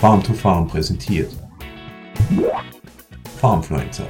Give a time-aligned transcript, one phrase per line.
[0.00, 1.28] Farm to Farm präsentiert.
[3.40, 4.06] Farmfluencer,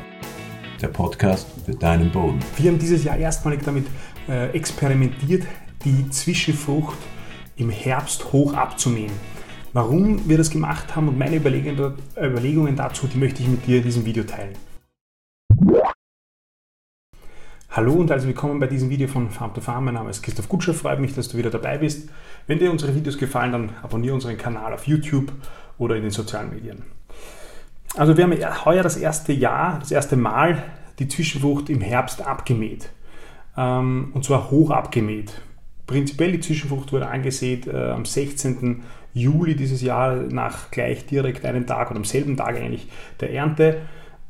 [0.82, 2.40] der Podcast für deinen Boden.
[2.58, 3.86] Wir haben dieses Jahr erstmalig damit
[4.28, 5.46] äh, experimentiert,
[5.86, 6.98] die Zwischenfrucht
[7.56, 9.12] im Herbst hoch abzumähen.
[9.72, 13.84] Warum wir das gemacht haben und meine Überlegungen dazu, die möchte ich mit dir in
[13.84, 14.56] diesem Video teilen.
[17.70, 19.86] Hallo und herzlich willkommen bei diesem Video von Farm to Farm.
[19.86, 22.10] Mein Name ist Christoph Gutscher, freut mich, dass du wieder dabei bist.
[22.46, 25.32] Wenn dir unsere Videos gefallen, dann abonniere unseren Kanal auf YouTube
[25.78, 26.82] oder in den sozialen Medien.
[27.96, 30.62] Also wir haben heuer das erste Jahr, das erste Mal
[30.98, 32.90] die Zwischenfrucht im Herbst abgemäht.
[33.56, 35.32] Ähm, und zwar hoch abgemäht.
[35.86, 38.82] Prinzipiell die Zwischenfrucht wurde angesät äh, am 16.
[39.14, 42.88] Juli dieses Jahr nach gleich direkt einem Tag oder am selben Tag eigentlich
[43.20, 43.78] der Ernte.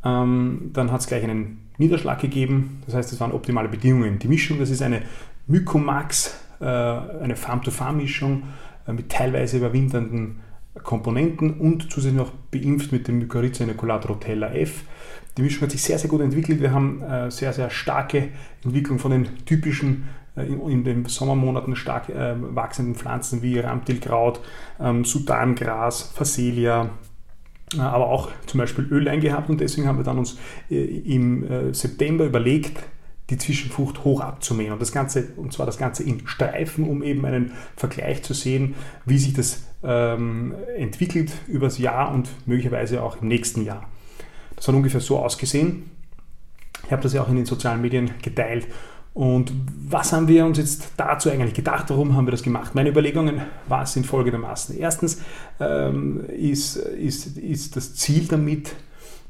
[0.05, 2.83] Ähm, dann hat es gleich einen Niederschlag gegeben.
[2.87, 4.19] Das heißt, es waren optimale Bedingungen.
[4.19, 5.02] Die Mischung, das ist eine
[5.46, 8.45] Mycomax, äh, eine Farm-to-Farm-Mischung
[8.87, 10.41] äh, mit teilweise überwinternden
[10.83, 14.85] Komponenten und zusätzlich noch beimpft mit dem Mycorrhiza inoculat Rotella F.
[15.37, 16.60] Die Mischung hat sich sehr, sehr gut entwickelt.
[16.60, 18.29] Wir haben äh, sehr, sehr starke
[18.65, 24.41] Entwicklung von den typischen äh, in, den Sommermonaten stark äh, wachsenden Pflanzen wie Ramtilkraut,
[24.80, 26.91] ähm, Sudangras, Phacelia,
[27.75, 30.38] äh, aber auch zum Beispiel Öl gehabt und deswegen haben wir dann uns
[30.71, 32.82] äh, im äh, September überlegt,
[33.30, 37.25] die Zwischenfrucht hoch abzumähen und das Ganze, und zwar das Ganze in Streifen, um eben
[37.27, 43.29] einen Vergleich zu sehen, wie sich das ähm, entwickelt übers Jahr und möglicherweise auch im
[43.29, 43.88] nächsten Jahr.
[44.57, 45.90] Das hat ungefähr so ausgesehen.
[46.85, 48.66] Ich habe das ja auch in den sozialen Medien geteilt
[49.18, 49.52] und
[49.90, 51.87] was haben wir uns jetzt dazu eigentlich gedacht?
[51.88, 52.76] Warum haben wir das gemacht?
[52.76, 54.79] Meine Überlegungen war, sind folgendermaßen.
[54.79, 55.20] Erstens
[55.59, 58.76] ähm, ist, ist, ist das Ziel damit,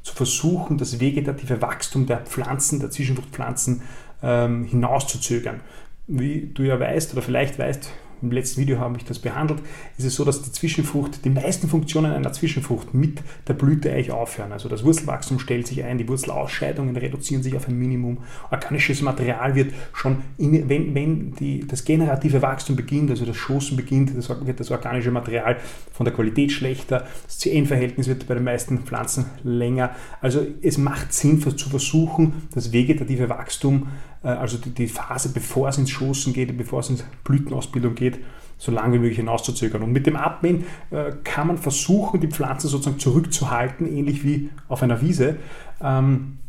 [0.03, 3.81] zu versuchen, das vegetative Wachstum der Pflanzen, der Zwischenfruchtpflanzen
[4.21, 5.61] ähm, hinauszuzögern.
[6.05, 7.91] Wie du ja weißt oder vielleicht weißt,
[8.21, 9.61] im letzten Video habe ich das behandelt,
[9.97, 14.11] ist es so, dass die Zwischenfrucht, die meisten Funktionen einer Zwischenfrucht mit der Blüte eigentlich
[14.11, 14.51] aufhören.
[14.51, 18.19] Also das Wurzelwachstum stellt sich ein, die Wurzelausscheidungen reduzieren sich auf ein Minimum.
[18.51, 23.75] Organisches Material wird schon, in, wenn, wenn die, das generative Wachstum beginnt, also das Schoßen
[23.77, 25.57] beginnt, das, wird das organische Material
[25.91, 29.91] von der Qualität schlechter, das CN-Verhältnis wird bei den meisten Pflanzen länger.
[30.21, 33.87] Also es macht Sinn zu versuchen, das vegetative Wachstum
[34.27, 38.19] also die, Phase, bevor es ins Schoßen geht, bevor es in Blütenausbildung geht,
[38.57, 39.81] so lange wie möglich hinauszuzögern.
[39.81, 44.83] Und mit dem Abmähen äh, kann man versuchen, die Pflanze sozusagen zurückzuhalten, ähnlich wie auf
[44.83, 45.37] einer Wiese.
[45.81, 46.39] Ähm,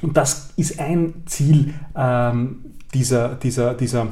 [0.00, 4.08] und das ist ein Ziel ähm, dieser, dieser, dieser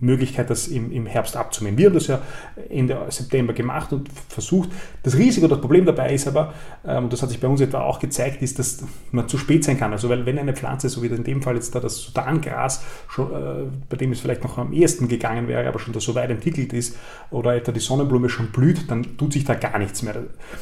[0.00, 1.78] Möglichkeit, das im, im Herbst abzunehmen.
[1.78, 2.20] Wir haben das ja
[2.68, 4.70] Ende September gemacht und versucht.
[5.02, 6.54] Das Risiko, das Problem dabei ist aber,
[6.86, 9.64] ähm, und das hat sich bei uns etwa auch gezeigt, ist, dass man zu spät
[9.64, 9.92] sein kann.
[9.92, 13.32] Also weil wenn eine Pflanze, so wie in dem Fall jetzt da das Sudangras, schon,
[13.32, 16.30] äh, bei dem es vielleicht noch am ehesten gegangen wäre, aber schon da so weit
[16.30, 16.96] entwickelt ist,
[17.30, 20.14] oder etwa die Sonnenblume schon blüht, dann tut sich da gar nichts mehr.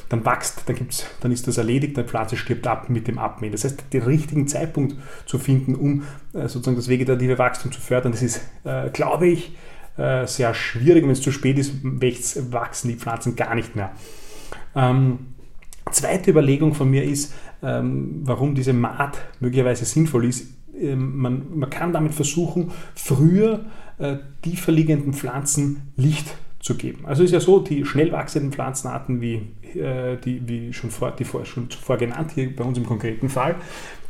[0.08, 3.52] Dann wächst, dann, gibt's, dann ist das erledigt, die Pflanze stirbt ab mit dem Abmähen.
[3.52, 8.22] Das heißt, den richtigen Zeitpunkt zu finden, um sozusagen das vegetative Wachstum zu fördern, das
[8.22, 9.52] ist, äh, glaube glaube ich,
[9.96, 11.04] äh, sehr schwierig.
[11.04, 11.72] Wenn es zu spät ist,
[12.52, 13.92] wachsen die Pflanzen gar nicht mehr.
[14.74, 15.34] Ähm,
[15.90, 20.48] zweite Überlegung von mir ist, ähm, warum diese Maat möglicherweise sinnvoll ist.
[20.74, 23.66] Ähm, man, man, kann damit versuchen, früher
[23.98, 27.04] äh, tiefer liegenden Pflanzen Licht zu geben.
[27.04, 29.42] Also ist ja so, die schnell wachsenden Pflanzenarten, wie,
[29.78, 33.28] äh, die, wie schon, vor, die vor, schon zuvor genannt, hier bei uns im konkreten
[33.28, 33.56] Fall,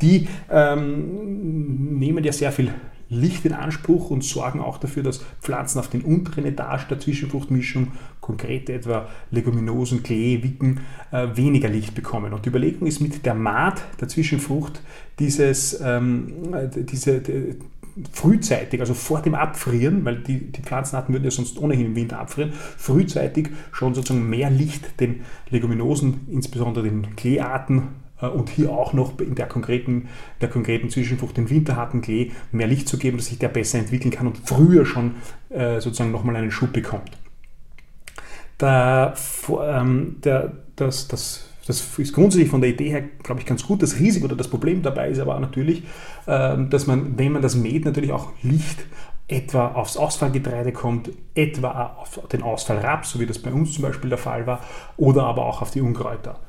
[0.01, 2.71] die ähm, nehmen ja sehr viel
[3.09, 7.91] Licht in Anspruch und sorgen auch dafür, dass Pflanzen auf den unteren Etagen der Zwischenfruchtmischung,
[8.21, 10.81] konkret etwa Leguminosen, Klee, Wicken,
[11.11, 12.33] äh, weniger Licht bekommen.
[12.33, 14.81] Und die Überlegung ist mit der Maat der Zwischenfrucht
[15.19, 16.33] dieses, ähm,
[16.75, 17.55] diese, die,
[18.11, 22.19] frühzeitig, also vor dem Abfrieren, weil die, die Pflanzenarten würden ja sonst ohnehin im Winter
[22.19, 27.89] abfrieren, frühzeitig schon sozusagen mehr Licht den Leguminosen, insbesondere den Kleearten
[28.19, 30.07] äh, und hier auch noch in der konkreten,
[30.41, 34.11] der konkreten Zwischenfrucht, den winterharten Klee, mehr Licht zu geben, dass sich der besser entwickeln
[34.11, 35.15] kann und früher schon
[35.49, 37.11] äh, sozusagen nochmal einen Schub bekommt.
[38.59, 39.13] Der,
[39.61, 43.81] ähm, der, das, das, das ist grundsätzlich von der Idee her, glaube ich, ganz gut.
[43.81, 45.83] Das Risiko oder das Problem dabei ist aber natürlich,
[46.27, 48.85] ähm, dass man, wenn man das mäht, natürlich auch Licht
[49.27, 54.09] etwa aufs Ausfallgetreide kommt, etwa auf den Ausfallraps, so wie das bei uns zum Beispiel
[54.09, 54.59] der Fall war,
[54.97, 56.39] oder aber auch auf die Unkräuter.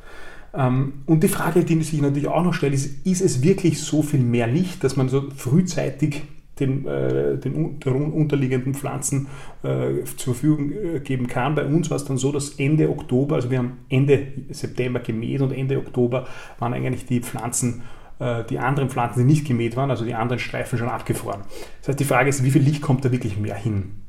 [0.53, 4.03] Ähm, und die Frage, die sich natürlich auch noch stellt, ist, ist es wirklich so
[4.03, 6.23] viel mehr Licht, dass man so frühzeitig
[6.61, 9.27] den, äh, den unterliegenden Pflanzen
[9.63, 11.55] äh, zur Verfügung äh, geben kann.
[11.55, 15.41] Bei uns war es dann so, dass Ende Oktober, also wir haben Ende September gemäht
[15.41, 16.27] und Ende Oktober
[16.59, 17.83] waren eigentlich die Pflanzen,
[18.21, 21.43] äh, die anderen Pflanzen, die nicht gemäht waren, also die anderen Streifen schon abgefroren.
[21.81, 24.05] Das heißt, die Frage ist, wie viel Licht kommt da wirklich mehr hin?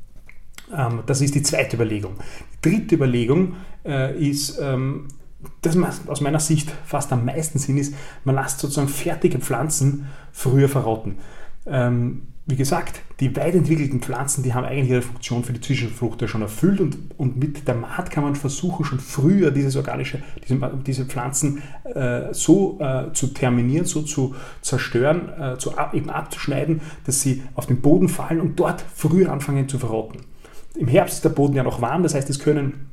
[0.74, 2.14] Ähm, das ist die zweite Überlegung.
[2.64, 3.54] Die dritte Überlegung
[3.84, 5.08] äh, ist, ähm,
[5.62, 7.94] das macht aus meiner Sicht fast am meisten Sinn ist,
[8.24, 11.18] man lässt sozusagen fertige Pflanzen früher verrotten.
[11.66, 16.22] Ähm, wie gesagt, die weit entwickelten Pflanzen, die haben eigentlich ihre Funktion für die Zwischenfrucht
[16.22, 20.22] ja schon erfüllt und, und mit der Maat kann man versuchen, schon früher dieses organische,
[20.44, 21.60] diese, diese Pflanzen
[21.92, 27.66] äh, so äh, zu terminieren, so zu zerstören, äh, zu, eben abzuschneiden, dass sie auf
[27.66, 30.20] den Boden fallen und dort früher anfangen zu verrotten.
[30.76, 32.90] Im Herbst ist der Boden ja noch warm, das heißt, es können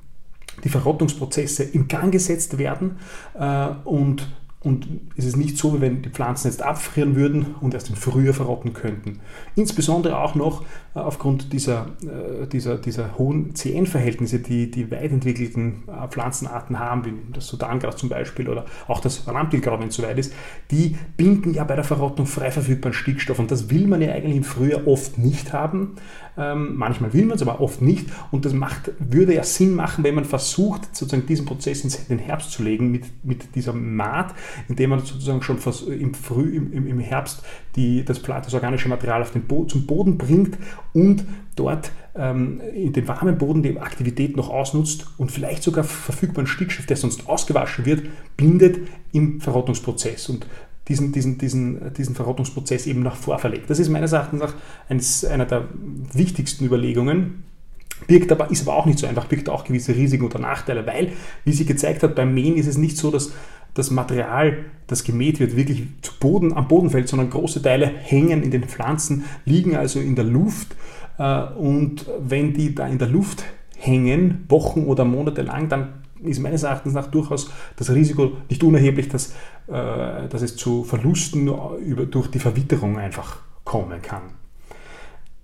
[0.64, 2.98] die Verrottungsprozesse in Gang gesetzt werden
[3.38, 4.28] äh, und
[4.64, 4.88] und
[5.18, 8.34] es ist nicht so, wie wenn die Pflanzen jetzt abfrieren würden und erst im Frühjahr
[8.34, 9.20] verrotten könnten.
[9.56, 10.64] Insbesondere auch noch
[10.96, 17.04] äh, aufgrund dieser, äh, dieser, dieser hohen CN-Verhältnisse, die die weit entwickelten äh, Pflanzenarten haben,
[17.06, 20.34] wie das Sudangras zum Beispiel oder auch das Rampelkraut, wenn es soweit ist,
[20.72, 24.38] die binden ja bei der Verrottung frei verfügbaren Stickstoff und das will man ja eigentlich
[24.38, 25.96] im Frühjahr oft nicht haben.
[26.36, 30.04] Ähm, manchmal will man es, aber oft nicht und das macht, würde ja Sinn machen,
[30.04, 34.34] wenn man versucht, sozusagen diesen Prozess in den Herbst zu legen mit, mit dieser Maat,
[34.68, 35.58] indem man sozusagen schon
[35.88, 37.44] im, Früh, im, im Herbst
[37.76, 40.58] die, das, das organische Material auf den Bo zum Boden bringt
[40.94, 46.48] und dort ähm, in den warmen Boden die Aktivität noch ausnutzt und vielleicht sogar verfügbaren
[46.48, 48.04] Stickstoff, der sonst ausgewaschen wird,
[48.38, 48.80] bindet
[49.12, 50.46] im Verrottungsprozess und
[50.88, 53.70] diesen, diesen, diesen, diesen Verrottungsprozess eben nach vorverlegt.
[53.70, 54.54] Das ist meines Erachtens auch
[54.90, 55.70] eines, einer der
[56.14, 57.44] wichtigsten Überlegungen,
[58.08, 61.14] birgt aber, ist aber auch nicht so einfach, birgt auch gewisse Risiken oder Nachteile, weil,
[61.46, 63.32] wie sie gezeigt hat, beim Mähen ist es nicht so, dass
[63.74, 68.44] das Material, das gemäht wird, wirklich zu Boden, am Boden fällt, sondern große Teile hängen
[68.44, 70.76] in den Pflanzen, liegen also in der Luft.
[71.18, 73.44] Äh, und wenn die da in der Luft
[73.78, 79.10] hängen, Wochen oder Monate lang, dann ist meines Erachtens nach durchaus das Risiko nicht unerheblich,
[79.10, 79.34] dass,
[79.68, 81.52] äh, dass es zu Verlusten
[82.10, 84.43] durch die Verwitterung einfach kommen kann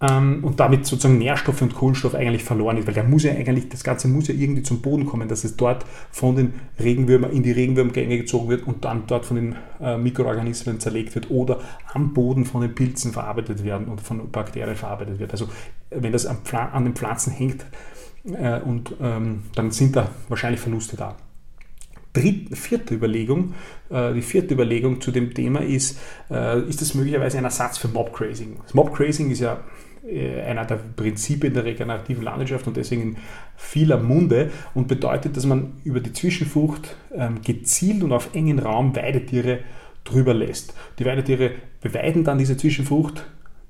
[0.01, 3.69] ähm, und damit sozusagen Nährstoffe und Kohlenstoff eigentlich verloren ist, weil der muss ja eigentlich,
[3.69, 7.43] das Ganze muss ja irgendwie zum Boden kommen, dass es dort von den Regenwürmern in
[7.43, 11.59] die Regenwürmgänge gezogen wird und dann dort von den äh, Mikroorganismen zerlegt wird oder
[11.93, 15.31] am Boden von den Pilzen verarbeitet werden und von Bakterien verarbeitet wird.
[15.31, 15.49] Also
[15.89, 17.65] wenn das an den Pflanzen hängt
[18.25, 21.15] äh, und ähm, dann sind da wahrscheinlich Verluste da.
[22.11, 23.53] Dritte, vierte Überlegung,
[23.89, 25.99] äh, die vierte Überlegung zu dem Thema ist,
[26.31, 28.57] äh, ist das möglicherweise ein Ersatz für Mobgrazing?
[28.63, 29.59] Das Mobgrazing ist ja
[30.45, 33.17] einer der Prinzipien der regenerativen Landwirtschaft und deswegen in
[33.55, 38.95] vieler Munde und bedeutet, dass man über die Zwischenfrucht ähm, gezielt und auf engen Raum
[38.95, 39.59] Weidetiere
[40.03, 40.73] drüber lässt.
[40.97, 41.51] Die Weidetiere
[41.81, 43.25] beweiden dann diese Zwischenfrucht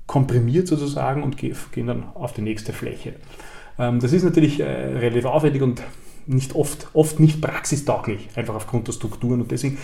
[0.06, 3.14] komprimiert sozusagen und gehen dann auf die nächste Fläche.
[3.78, 5.82] Ähm, das ist natürlich äh, relativ aufwendig und
[6.30, 9.40] nicht oft, oft nicht praxistauglich, einfach aufgrund der Strukturen.
[9.42, 9.78] Und deswegen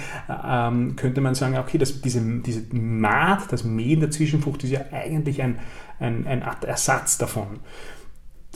[0.44, 4.80] ähm, könnte man sagen, okay, das, diese, diese Maat, das Mähen der Zwischenfrucht ist ja
[4.92, 5.58] eigentlich ein,
[5.98, 7.60] ein, ein Ersatz davon.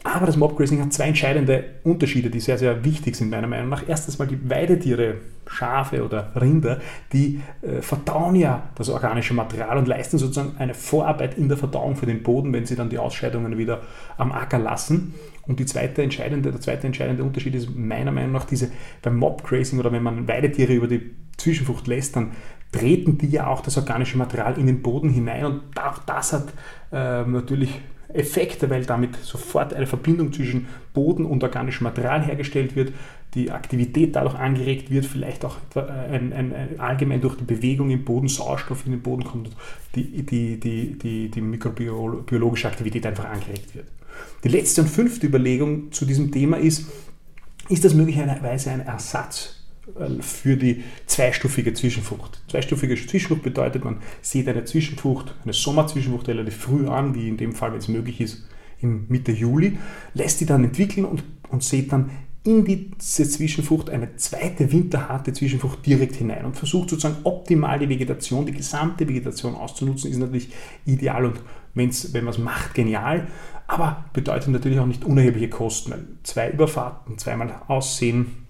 [0.02, 3.82] Aber das Mobgrazing hat zwei entscheidende Unterschiede, die sehr, sehr wichtig sind, meiner Meinung nach.
[3.86, 5.16] Erstens mal die Weidetiere,
[5.46, 6.80] Schafe oder Rinder,
[7.12, 11.96] die äh, verdauen ja das organische Material und leisten sozusagen eine Vorarbeit in der Verdauung
[11.96, 13.82] für den Boden, wenn sie dann die Ausscheidungen wieder
[14.16, 15.14] am Acker lassen.
[15.46, 18.70] Und die zweite entscheidende, der zweite entscheidende Unterschied ist meiner Meinung nach diese
[19.02, 22.32] beim Mobgrazing oder wenn man Weidetiere über die Zwischenfrucht lässt, dann
[22.72, 26.48] treten die ja auch das organische Material in den Boden hinein und auch das hat
[26.92, 27.80] äh, natürlich
[28.12, 32.92] Effekte, weil damit sofort eine Verbindung zwischen Boden und organischem Material hergestellt wird,
[33.34, 38.04] die Aktivität dadurch angeregt wird, vielleicht auch ein, ein, ein, allgemein durch die Bewegung im
[38.04, 39.56] Boden Sauerstoff in den Boden kommt und
[39.94, 43.86] die, die, die, die, die mikrobiologische Aktivität einfach angeregt wird.
[44.44, 46.86] Die letzte und fünfte Überlegung zu diesem Thema ist,
[47.68, 49.60] ist das möglicherweise ein Ersatz
[49.98, 52.42] äh, für die zweistufige Zwischenfrucht.
[52.48, 57.54] Zweistufige Zwischenfrucht bedeutet, man sieht eine Zwischenfrucht, eine Sommerzwischenfrucht relativ früh an, wie in dem
[57.54, 58.44] Fall, wenn es möglich ist,
[58.80, 59.78] im Mitte Juli,
[60.14, 62.10] lässt die dann entwickeln und, und sieht dann
[62.42, 68.46] in diese Zwischenfrucht eine zweite winterharte Zwischenfrucht direkt hinein und versucht sozusagen optimal die Vegetation,
[68.46, 70.48] die gesamte Vegetation auszunutzen, ist natürlich
[70.86, 71.40] ideal und
[71.74, 73.28] wenn's, wenn man es macht, genial,
[73.70, 76.18] aber bedeutet natürlich auch nicht unerhebliche Kosten.
[76.24, 78.40] Zwei Überfahrten, zweimal Aussehen,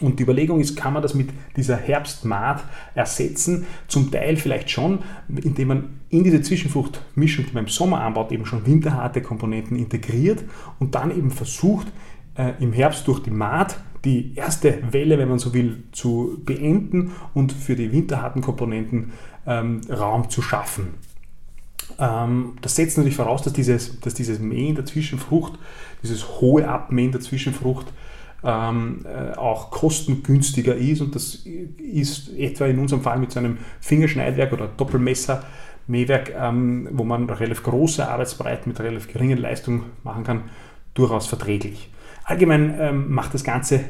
[0.00, 2.64] und die Überlegung ist, kann man das mit dieser Herbstmaat
[2.94, 3.66] ersetzen?
[3.86, 8.46] Zum Teil vielleicht schon, indem man in diese Zwischenfruchtmischung, die man im Sommer anbaut, eben
[8.46, 10.42] schon winterharte Komponenten integriert
[10.78, 11.88] und dann eben versucht,
[12.34, 17.12] äh, im Herbst durch die Maat die erste Welle, wenn man so will, zu beenden
[17.34, 19.12] und für die winterharten Komponenten
[19.46, 20.94] ähm, Raum zu schaffen.
[21.98, 25.58] Ähm, das setzt natürlich voraus, dass dieses, dass dieses Mähen der Zwischenfrucht,
[26.02, 27.86] dieses hohe Abmähen der Zwischenfrucht
[28.42, 31.44] ähm, äh, auch kostengünstiger ist und das
[31.78, 35.44] ist etwa in unserem Fall mit so einem Fingerschneidwerk oder Doppelmesser
[35.86, 40.42] Mähwerk, ähm, wo man relativ große Arbeitsbreiten mit relativ geringen Leistung machen kann,
[40.94, 41.90] durchaus verträglich.
[42.24, 43.84] Allgemein ähm, macht das Ganze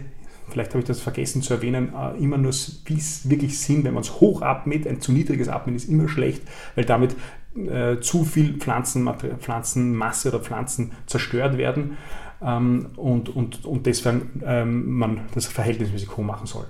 [0.50, 4.20] vielleicht habe ich das vergessen zu erwähnen, äh, immer nur, wirklich sind, wenn man es
[4.20, 4.86] hoch abmäht.
[4.86, 6.42] Ein zu niedriges Abmähen ist immer schlecht,
[6.74, 7.16] weil damit
[7.56, 11.96] äh, zu viel Pflanzenmasse oder Pflanzen zerstört werden
[12.42, 16.66] ähm, und, und, und deswegen ähm, man das verhältnismäßig hoch machen soll.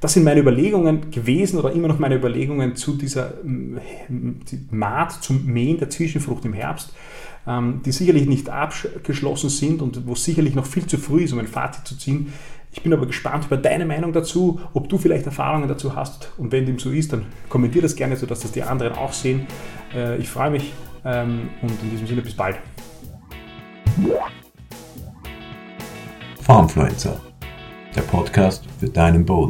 [0.00, 3.34] Das sind meine Überlegungen gewesen oder immer noch meine Überlegungen zu dieser
[4.70, 6.94] Maat zum Mähen der Zwischenfrucht im Herbst,
[7.46, 11.46] die sicherlich nicht abgeschlossen sind und wo sicherlich noch viel zu früh ist, um ein
[11.46, 12.32] Fazit zu ziehen.
[12.72, 16.52] Ich bin aber gespannt über deine Meinung dazu, ob du vielleicht Erfahrungen dazu hast und
[16.52, 19.46] wenn dem so ist, dann kommentier das gerne, sodass das die anderen auch sehen.
[19.92, 20.72] Äh, ich freue mich
[21.04, 22.58] ähm, und in diesem Sinne bis bald.
[26.42, 27.20] Farmfluencer,
[27.96, 29.48] der Podcast für deinen Boden.